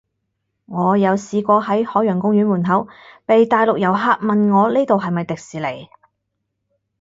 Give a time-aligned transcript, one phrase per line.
[0.65, 2.87] 我有試過喺海洋公園門口，
[3.27, 5.87] 被大陸遊客問我呢度係咪迪士尼